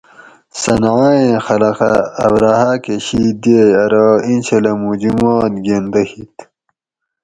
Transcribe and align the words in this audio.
صنعائیں 0.61 1.33
خلقہ 1.45 1.91
ابرھہ 2.25 2.63
کہ 2.83 2.95
شِید 3.05 3.35
دیئے 3.43 3.63
ارو 3.81 4.07
اینچھلہ 4.25 4.73
مُو 4.79 4.91
جمات 5.01 5.53
گۤندہ 5.65 6.01
ہِیت 6.09 6.35